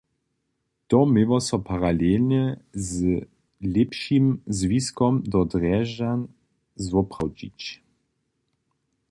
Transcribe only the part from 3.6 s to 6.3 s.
lěpšim zwiskom do Drježdźan